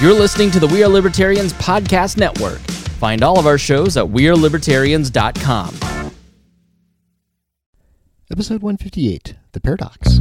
[0.00, 2.58] You're listening to the We Are Libertarians Podcast Network.
[2.96, 5.74] Find all of our shows at WeareLibertarians.com.
[8.30, 10.20] Episode 158 The Paradocs.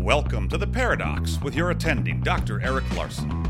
[0.00, 2.60] Welcome to The Paradocs with your attending, Dr.
[2.60, 3.44] Eric Larson.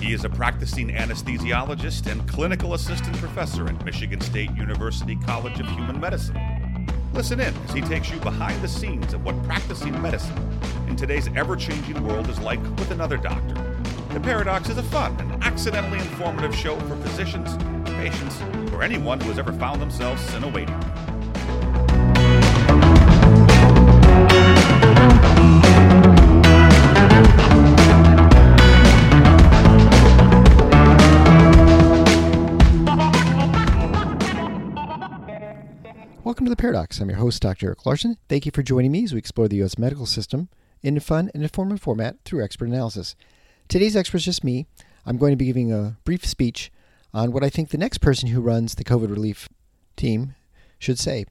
[0.00, 5.66] He is a practicing anesthesiologist and clinical assistant professor at Michigan State University College of
[5.66, 6.57] Human Medicine.
[7.12, 10.36] Listen in as he takes you behind the scenes of what practicing medicine
[10.88, 13.54] in today's ever changing world is like with another doctor.
[14.12, 18.40] The Paradocs is a fun and accidentally informative show for physicians, patients,
[18.72, 20.98] or anyone who has ever found themselves in a waiting room.
[36.48, 36.98] To The Paradocs.
[36.98, 37.66] I'm your host, Dr.
[37.66, 38.16] Eric Larson.
[38.26, 39.76] Thank you for joining me as we explore the U.S.
[39.76, 40.48] medical system
[40.82, 43.14] in a fun and informative format through expert analysis.
[43.68, 44.66] Today's expert is just me.
[45.04, 46.72] I'm going to be giving a brief speech
[47.12, 49.50] on what I think the next person who runs the COVID relief
[49.94, 50.36] team
[50.78, 51.26] should say.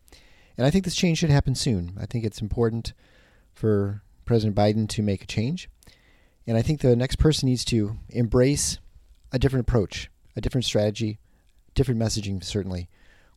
[0.56, 1.98] And I think this change should happen soon.
[2.00, 2.94] I think it's important
[3.56, 5.68] for President Biden to make a change.
[6.46, 8.78] And I think the next person needs to embrace
[9.32, 11.18] a different approach, a different strategy,
[11.74, 12.88] different messaging, certainly.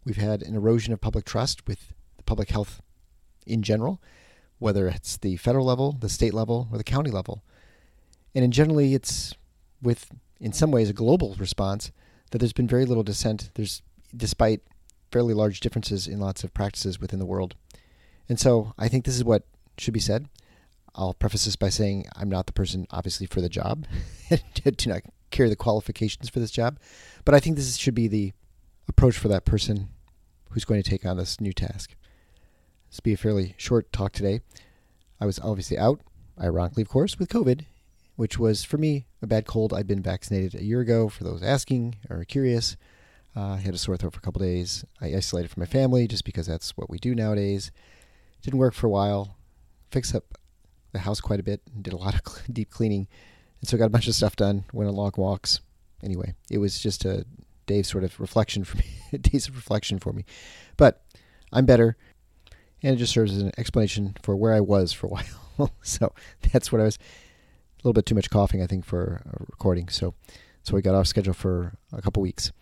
[0.04, 2.80] We've had an erosion of public trust with the public health
[3.46, 4.00] in general,
[4.58, 7.42] whether it's the federal level, the state level, or the county level.
[8.34, 9.34] And in generally, it's
[9.82, 11.90] with, in some ways, a global response
[12.30, 13.50] that there's been very little dissent.
[13.54, 13.82] There's,
[14.16, 14.60] despite
[15.10, 17.56] fairly large differences in lots of practices within the world.
[18.28, 19.44] And so I think this is what
[19.76, 20.28] should be said.
[20.94, 23.86] I'll preface this by saying I'm not the person, obviously, for the job.
[24.54, 26.78] Do not carry the qualifications for this job.
[27.24, 28.32] But I think this should be the
[28.88, 29.88] approach for that person
[30.50, 31.94] who's going to take on this new task.
[32.88, 34.40] This will be a fairly short talk today.
[35.20, 36.00] I was obviously out,
[36.40, 37.64] ironically, of course, with COVID,
[38.16, 39.72] which was for me a bad cold.
[39.72, 41.08] I'd been vaccinated a year ago.
[41.08, 42.76] For those asking or curious,
[43.36, 44.84] uh, I had a sore throat for a couple days.
[45.00, 47.70] I isolated from my family just because that's what we do nowadays.
[48.42, 49.36] Didn't work for a while.
[49.90, 50.38] Fixed up
[50.92, 51.60] the house quite a bit.
[51.80, 53.06] Did a lot of deep cleaning,
[53.60, 54.64] and so got a bunch of stuff done.
[54.72, 55.60] Went on long walks.
[56.02, 57.24] Anyway, it was just a
[57.66, 58.84] day's sort of reflection for me,
[59.18, 60.24] days of reflection for me.
[60.76, 61.02] But
[61.52, 61.96] I'm better,
[62.82, 65.10] and it just serves as an explanation for where I was for a
[65.58, 65.72] while.
[65.82, 66.12] so
[66.52, 66.96] that's what I was.
[66.96, 69.88] A little bit too much coughing, I think, for recording.
[69.88, 70.14] So,
[70.62, 72.52] so we got off schedule for a couple weeks.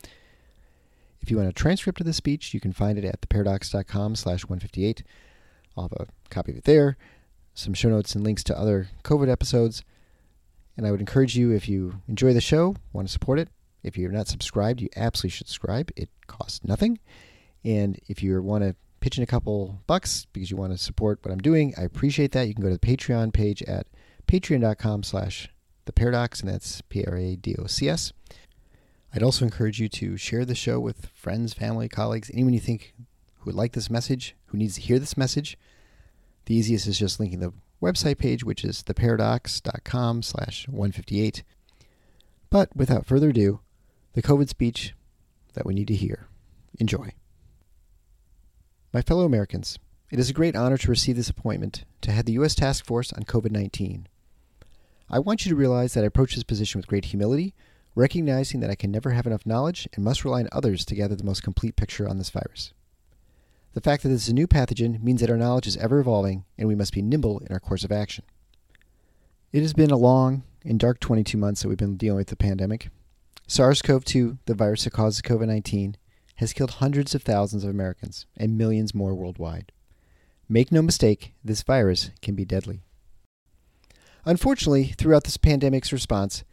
[1.20, 4.44] If you want a transcript of this speech, you can find it at theparadocs.com slash
[4.44, 5.02] 158.
[5.76, 6.96] I'll have a copy of it there,
[7.54, 9.82] some show notes and links to other COVID episodes.
[10.76, 13.48] And I would encourage you, if you enjoy the show, want to support it,
[13.88, 15.90] if you're not subscribed, you absolutely should subscribe.
[15.96, 16.98] It costs nothing.
[17.64, 21.18] And if you want to pitch in a couple bucks because you want to support
[21.22, 22.46] what I'm doing, I appreciate that.
[22.46, 23.86] You can go to the Patreon page at
[24.26, 25.48] patreon.com slash
[25.86, 28.12] the paradocs, and that's P-R-A-D-O-C-S.
[29.14, 32.94] I'd also encourage you to share the show with friends, family, colleagues, anyone you think
[33.38, 35.56] who would like this message, who needs to hear this message.
[36.44, 41.42] The easiest is just linking the website page, which is theparadocs.com slash 158.
[42.50, 43.60] But without further ado,
[44.18, 44.94] the COVID speech
[45.54, 46.26] that we need to hear.
[46.80, 47.12] Enjoy.
[48.92, 49.78] My fellow Americans,
[50.10, 52.56] it is a great honor to receive this appointment to head the U.S.
[52.56, 54.08] Task Force on COVID 19.
[55.08, 57.54] I want you to realize that I approach this position with great humility,
[57.94, 61.14] recognizing that I can never have enough knowledge and must rely on others to gather
[61.14, 62.72] the most complete picture on this virus.
[63.74, 66.44] The fact that this is a new pathogen means that our knowledge is ever evolving
[66.58, 68.24] and we must be nimble in our course of action.
[69.52, 72.36] It has been a long and dark 22 months that we've been dealing with the
[72.36, 72.90] pandemic.
[73.50, 75.96] SARS CoV 2, the virus that causes COVID 19,
[76.36, 79.72] has killed hundreds of thousands of Americans and millions more worldwide.
[80.50, 82.82] Make no mistake, this virus can be deadly.
[84.26, 86.44] Unfortunately, throughout this pandemic's response,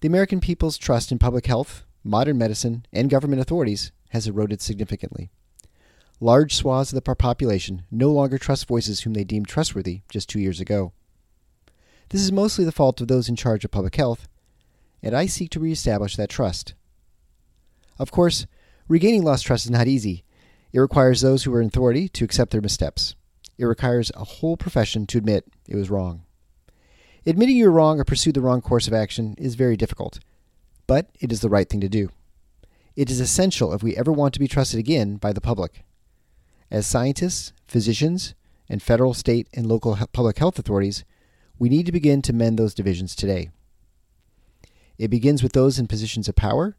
[0.00, 5.30] the American people's trust in public health, modern medicine, and government authorities has eroded significantly.
[6.20, 10.38] Large swaths of the population no longer trust voices whom they deemed trustworthy just two
[10.38, 10.92] years ago.
[12.10, 14.28] This is mostly the fault of those in charge of public health,
[15.04, 16.74] and I seek to reestablish that trust.
[17.98, 18.46] Of course,
[18.88, 20.24] regaining lost trust is not easy.
[20.72, 23.14] It requires those who are in authority to accept their missteps.
[23.58, 26.22] It requires a whole profession to admit it was wrong.
[27.26, 30.20] Admitting you're wrong or pursued the wrong course of action is very difficult,
[30.86, 32.10] but it is the right thing to do.
[32.96, 35.84] It is essential if we ever want to be trusted again by the public.
[36.70, 38.34] As scientists, physicians,
[38.68, 41.04] and federal, state, and local public health authorities,
[41.58, 43.50] we need to begin to mend those divisions today.
[44.98, 46.76] It begins with those in positions of power,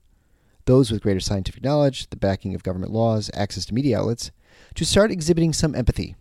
[0.65, 4.31] those with greater scientific knowledge, the backing of government laws, access to media outlets,
[4.75, 6.15] to start exhibiting some empathy.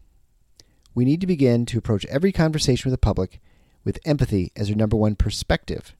[0.95, 3.41] we need to begin to approach every conversation with the public
[3.85, 5.95] with empathy as our number one perspective.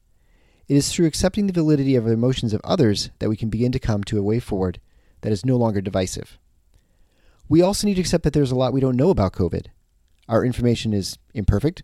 [0.67, 3.71] It is through accepting the validity of the emotions of others that we can begin
[3.73, 4.79] to come to a way forward
[5.21, 6.37] that is no longer divisive.
[7.47, 9.67] We also need to accept that there's a lot we don't know about COVID.
[10.27, 11.83] Our information is imperfect,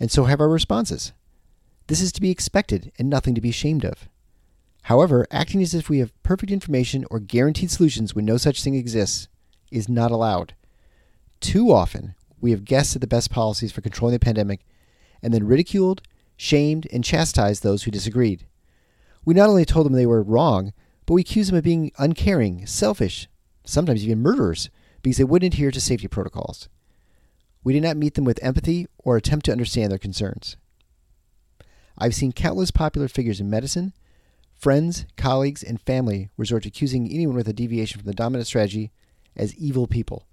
[0.00, 1.12] and so have our responses.
[1.88, 4.08] This is to be expected and nothing to be ashamed of.
[4.82, 8.74] However, acting as if we have perfect information or guaranteed solutions when no such thing
[8.74, 9.28] exists
[9.70, 10.54] is not allowed.
[11.40, 14.60] Too often, we have guessed at the best policies for controlling the pandemic
[15.22, 16.02] and then ridiculed,
[16.36, 18.46] shamed, and chastised those who disagreed.
[19.24, 20.72] We not only told them they were wrong,
[21.04, 23.28] but we accused them of being uncaring, selfish,
[23.64, 24.70] sometimes even murderers,
[25.02, 26.68] because they wouldn't adhere to safety protocols.
[27.64, 30.56] We did not meet them with empathy or attempt to understand their concerns.
[31.98, 33.92] I've seen countless popular figures in medicine,
[34.54, 38.90] friends, colleagues, and family resort to accusing anyone with a deviation from the dominant strategy
[39.34, 40.26] as evil people.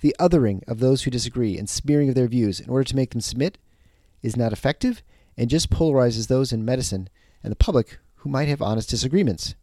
[0.00, 3.10] The othering of those who disagree and smearing of their views in order to make
[3.10, 3.58] them submit
[4.22, 5.02] is not effective
[5.36, 7.08] and just polarizes those in medicine
[7.42, 9.54] and the public who might have honest disagreements.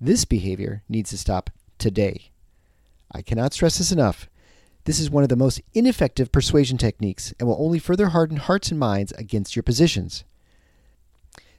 [0.00, 2.30] This behavior needs to stop today.
[3.12, 4.28] I cannot stress this enough.
[4.84, 8.70] This is one of the most ineffective persuasion techniques and will only further harden hearts
[8.70, 10.24] and minds against your positions.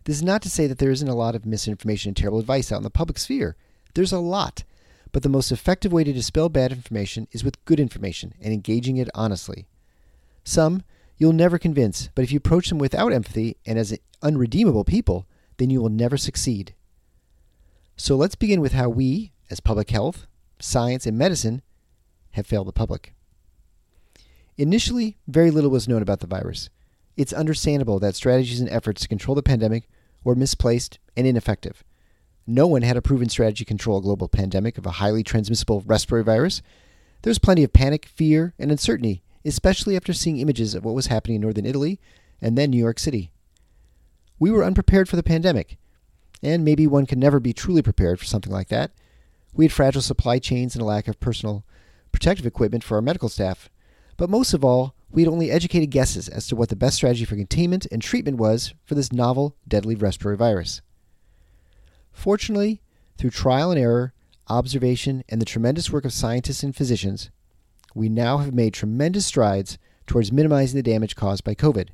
[0.07, 2.71] This is not to say that there isn't a lot of misinformation and terrible advice
[2.71, 3.57] out in the public sphere.
[3.93, 4.63] There's a lot.
[5.11, 8.95] But the most effective way to dispel bad information is with good information and engaging
[8.95, 9.67] it honestly.
[10.45, 10.83] Some
[11.17, 15.27] you'll never convince, but if you approach them without empathy and as unredeemable people,
[15.57, 16.73] then you will never succeed.
[17.97, 20.25] So let's begin with how we, as public health,
[20.57, 21.61] science, and medicine,
[22.31, 23.13] have failed the public.
[24.57, 26.69] Initially, very little was known about the virus.
[27.17, 29.89] It's understandable that strategies and efforts to control the pandemic
[30.23, 31.83] were misplaced and ineffective.
[32.45, 35.83] No one had a proven strategy to control a global pandemic of a highly transmissible
[35.85, 36.61] respiratory virus.
[37.21, 41.07] There was plenty of panic, fear, and uncertainty, especially after seeing images of what was
[41.07, 41.99] happening in northern Italy
[42.41, 43.31] and then New York City.
[44.39, 45.77] We were unprepared for the pandemic,
[46.43, 48.91] and maybe one can never be truly prepared for something like that.
[49.53, 51.65] We had fragile supply chains and a lack of personal
[52.11, 53.69] protective equipment for our medical staff.
[54.15, 57.25] But most of all, we had only educated guesses as to what the best strategy
[57.25, 60.81] for containment and treatment was for this novel, deadly respiratory virus.
[62.11, 62.81] Fortunately,
[63.17, 64.13] through trial and error,
[64.49, 67.29] observation, and the tremendous work of scientists and physicians,
[67.95, 71.89] we now have made tremendous strides towards minimizing the damage caused by COVID.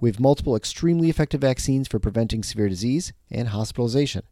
[0.00, 4.22] We have multiple extremely effective vaccines for preventing severe disease and hospitalization.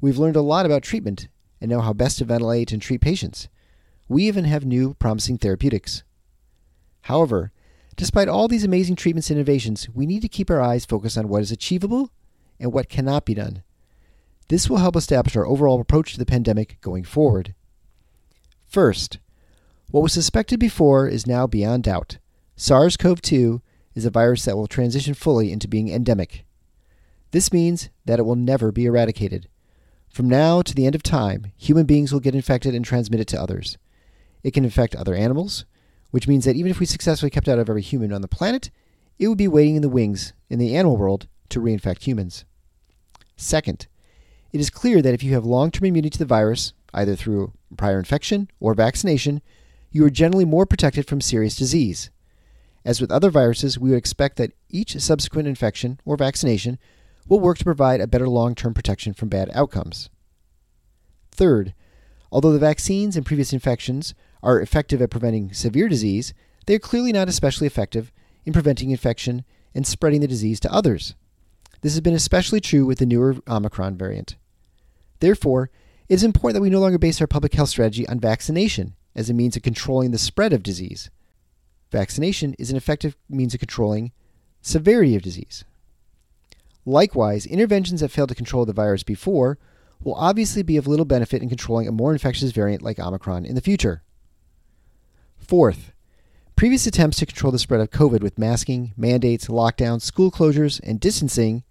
[0.00, 1.28] We've learned a lot about treatment
[1.60, 3.48] and know how best to ventilate and treat patients.
[4.08, 6.04] We even have new promising therapeutics.
[7.02, 7.52] However,
[7.96, 11.28] despite all these amazing treatments and innovations, we need to keep our eyes focused on
[11.28, 12.10] what is achievable
[12.58, 13.62] and what cannot be done.
[14.48, 17.54] This will help establish our overall approach to the pandemic going forward.
[18.66, 19.18] First,
[19.90, 22.18] what was suspected before is now beyond doubt.
[22.56, 23.62] SARS CoV 2
[23.94, 26.44] is a virus that will transition fully into being endemic.
[27.32, 29.48] This means that it will never be eradicated.
[30.08, 33.28] From now to the end of time, human beings will get infected and transmit it
[33.28, 33.78] to others.
[34.42, 35.64] It can infect other animals,
[36.10, 38.70] which means that even if we successfully kept out of every human on the planet,
[39.18, 42.44] it would be waiting in the wings in the animal world to reinfect humans.
[43.36, 43.86] Second,
[44.52, 47.52] it is clear that if you have long term immunity to the virus, either through
[47.76, 49.40] prior infection or vaccination,
[49.90, 52.10] you are generally more protected from serious disease.
[52.84, 56.78] As with other viruses, we would expect that each subsequent infection or vaccination
[57.28, 60.08] will work to provide a better long term protection from bad outcomes.
[61.30, 61.74] Third,
[62.32, 66.32] although the vaccines and previous infections are effective at preventing severe disease,
[66.66, 68.12] they are clearly not especially effective
[68.44, 69.44] in preventing infection
[69.74, 71.14] and spreading the disease to others.
[71.82, 74.36] This has been especially true with the newer Omicron variant.
[75.20, 75.70] Therefore,
[76.08, 79.30] it is important that we no longer base our public health strategy on vaccination as
[79.30, 81.10] a means of controlling the spread of disease.
[81.90, 84.12] Vaccination is an effective means of controlling
[84.62, 85.64] severity of disease.
[86.84, 89.58] Likewise, interventions that failed to control the virus before
[90.02, 93.54] will obviously be of little benefit in controlling a more infectious variant like Omicron in
[93.54, 94.02] the future.
[95.40, 95.92] Fourth,
[96.54, 101.00] previous attempts to control the spread of COVID with masking, mandates, lockdowns, school closures, and
[101.00, 101.64] distancing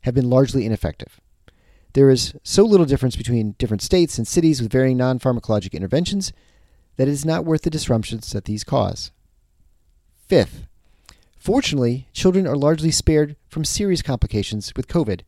[0.00, 1.20] have been largely ineffective.
[1.92, 6.32] There is so little difference between different states and cities with varying non pharmacologic interventions
[6.96, 9.10] that it is not worth the disruptions that these cause.
[10.26, 10.66] Fifth,
[11.38, 15.22] fortunately, children are largely spared from serious complications with COVID,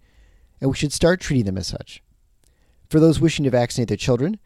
[0.61, 2.03] and we should start treating them as such.
[2.89, 4.39] For those wishing to vaccinate their children,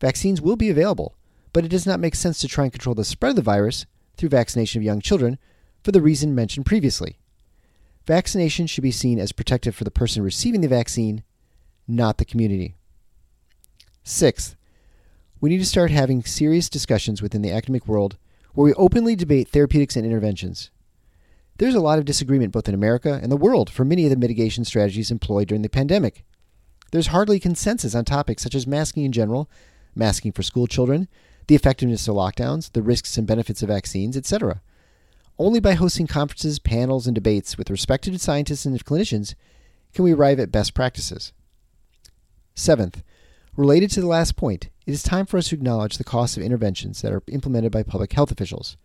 [0.00, 1.16] vaccines will be available,
[1.52, 3.86] but it does not make sense to try and control the spread of the virus
[4.16, 5.38] through vaccination of young children
[5.82, 7.18] for the reason mentioned previously.
[8.06, 11.22] Vaccination should be seen as protective for the person receiving the vaccine,
[11.86, 12.74] not the community.
[14.02, 14.56] Sixth,
[15.40, 18.16] we need to start having serious discussions within the academic world
[18.54, 20.70] where we openly debate therapeutics and interventions.
[21.58, 24.16] There's a lot of disagreement both in America and the world for many of the
[24.16, 26.24] mitigation strategies employed during the pandemic.
[26.90, 29.48] There's hardly consensus on topics such as masking in general,
[29.94, 31.08] masking for school children,
[31.46, 34.60] the effectiveness of lockdowns, the risks and benefits of vaccines, etc.
[35.38, 39.34] Only by hosting conferences, panels, and debates with respected scientists and clinicians
[39.94, 41.32] can we arrive at best practices.
[42.54, 43.02] Seventh,
[43.56, 46.42] related to the last point, it is time for us to acknowledge the costs of
[46.42, 48.76] interventions that are implemented by public health officials.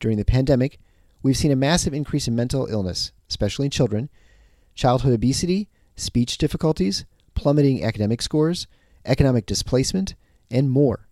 [0.00, 0.78] During the pandemic,
[1.22, 4.08] we've seen a massive increase in mental illness, especially in children,
[4.74, 7.04] childhood obesity, speech difficulties,
[7.34, 8.66] plummeting academic scores,
[9.04, 10.14] economic displacement,
[10.50, 11.08] and more.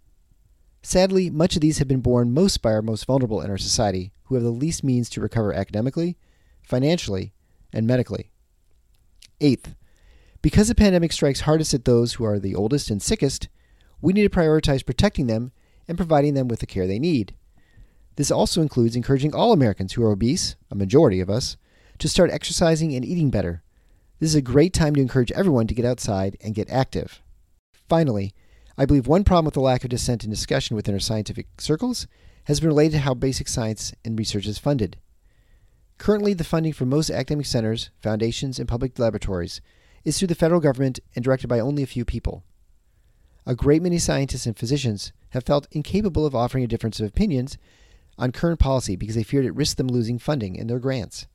[0.83, 4.13] Sadly, much of these have been borne most by our most vulnerable in our society,
[4.25, 6.17] who have the least means to recover academically,
[6.63, 7.33] financially,
[7.73, 8.31] and medically.
[9.41, 9.75] Eighth,
[10.43, 13.49] because the pandemic strikes hardest at those who are the oldest and sickest,
[14.01, 15.53] we need to prioritize protecting them
[15.87, 17.35] and providing them with the care they need.
[18.17, 21.57] This also includes encouraging all Americans who are obese, a majority of us,
[21.99, 23.63] to start exercising and eating better.
[24.19, 27.23] This is a great time to encourage everyone to get outside and get active.
[27.89, 28.35] Finally,
[28.81, 32.07] I believe one problem with the lack of dissent and discussion within our scientific circles
[32.45, 34.97] has been related to how basic science and research is funded.
[35.99, 39.61] Currently, the funding for most academic centers, foundations, and public laboratories
[40.03, 42.43] is through the federal government and directed by only a few people.
[43.45, 47.59] A great many scientists and physicians have felt incapable of offering a difference of opinions
[48.17, 51.27] on current policy because they feared it risked them losing funding in their grants.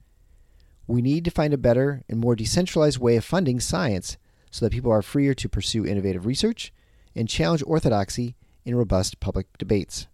[0.88, 4.18] We need to find a better and more decentralized way of funding science
[4.50, 6.74] so that people are freer to pursue innovative research
[7.16, 10.08] and challenge orthodoxy in robust public debates.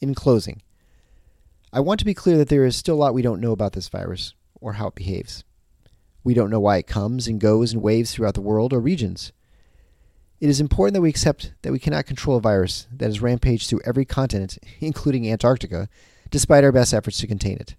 [0.00, 0.62] In closing,
[1.72, 3.72] I want to be clear that there is still a lot we don't know about
[3.72, 5.44] this virus or how it behaves.
[6.24, 9.32] We don't know why it comes and goes in waves throughout the world or regions.
[10.40, 13.68] It is important that we accept that we cannot control a virus that has rampaged
[13.68, 15.88] through every continent, including Antarctica,
[16.30, 17.74] despite our best efforts to contain it.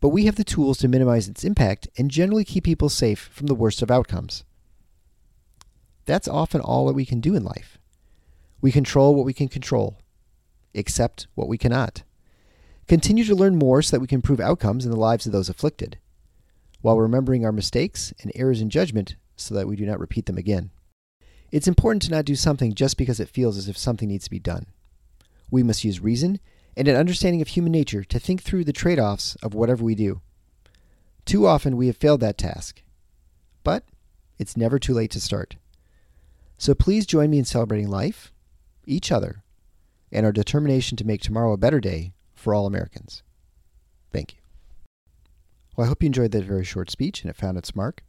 [0.00, 3.46] But we have the tools to minimize its impact and generally keep people safe from
[3.46, 4.44] the worst of outcomes.
[6.06, 7.78] That's often all that we can do in life.
[8.60, 9.98] We control what we can control,
[10.74, 12.02] accept what we cannot.
[12.86, 15.48] Continue to learn more so that we can improve outcomes in the lives of those
[15.48, 15.98] afflicted,
[16.82, 20.36] while remembering our mistakes and errors in judgment so that we do not repeat them
[20.36, 20.70] again.
[21.50, 24.30] It's important to not do something just because it feels as if something needs to
[24.30, 24.66] be done.
[25.50, 26.40] We must use reason
[26.76, 29.94] and an understanding of human nature to think through the trade offs of whatever we
[29.94, 30.20] do.
[31.24, 32.82] Too often we have failed that task.
[33.62, 33.84] But
[34.38, 35.56] it's never too late to start.
[36.64, 38.32] So please join me in celebrating life,
[38.86, 39.44] each other,
[40.10, 43.22] and our determination to make tomorrow a better day for all Americans.
[44.10, 44.38] Thank you.
[45.76, 48.02] Well, I hope you enjoyed that very short speech and it found its mark.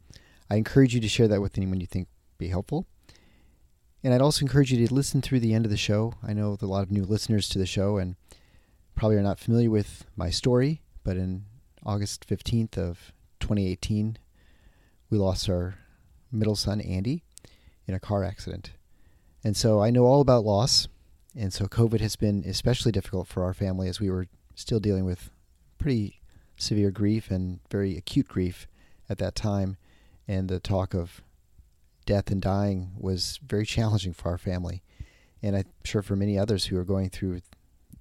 [0.48, 2.08] I encourage you to share that with anyone you think
[2.38, 2.86] be helpful.
[4.02, 6.14] And I'd also encourage you to listen through the end of the show.
[6.26, 8.16] I know a lot of new listeners to the show and
[8.94, 11.44] probably are not familiar with my story, but in
[11.84, 14.16] August 15th of 2018,
[15.10, 15.74] we lost our
[16.32, 17.22] middle son, Andy,
[17.86, 18.72] in a car accident.
[19.44, 20.88] And so I know all about loss.
[21.34, 25.04] And so COVID has been especially difficult for our family as we were still dealing
[25.04, 25.30] with
[25.78, 26.20] pretty
[26.56, 28.66] severe grief and very acute grief
[29.08, 29.76] at that time.
[30.26, 31.22] And the talk of
[32.06, 34.82] death and dying was very challenging for our family.
[35.42, 37.40] And I'm sure for many others who are going through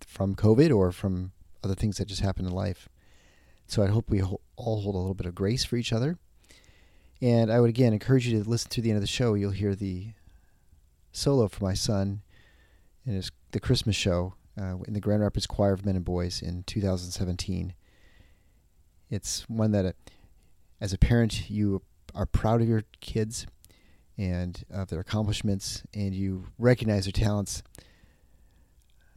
[0.08, 1.32] from COVID or from
[1.64, 2.88] other things that just happen in life.
[3.68, 6.18] So I hope we all hold a little bit of grace for each other.
[7.22, 9.34] And I would again encourage you to listen to the end of the show.
[9.34, 10.10] You'll hear the
[11.12, 12.22] solo for my son
[13.06, 16.42] in his, the Christmas show uh, in the Grand Rapids Choir of Men and Boys
[16.42, 17.74] in 2017.
[19.10, 19.92] It's one that, uh,
[20.82, 21.82] as a parent, you
[22.14, 23.46] are proud of your kids
[24.18, 27.64] and of their accomplishments, and you recognize their talents.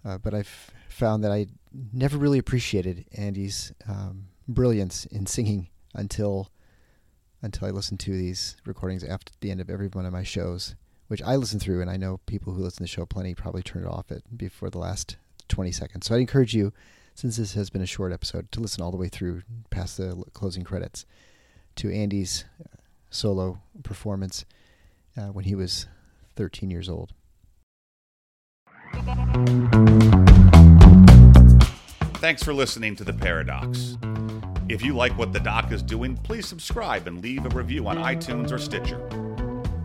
[0.05, 1.47] Uh, but I've found that I
[1.93, 6.50] never really appreciated Andy's um, brilliance in singing until
[7.42, 10.75] until I listen to these recordings after the end of every one of my shows,
[11.07, 13.62] which I listen through, and I know people who listen to the show plenty probably
[13.62, 15.16] turn it off it before the last
[15.49, 16.07] 20 seconds.
[16.07, 16.73] So I'd encourage you,
[17.14, 20.25] since this has been a short episode, to listen all the way through past the
[20.33, 21.07] closing credits
[21.76, 22.76] to Andy's uh,
[23.11, 24.45] solo performance
[25.16, 25.87] uh, when he was
[26.37, 27.12] 13 years old.
[32.21, 33.97] Thanks for listening to The Paradocs.
[34.69, 37.97] If you like what the doc is doing, please subscribe and leave a review on
[37.97, 38.99] iTunes or Stitcher.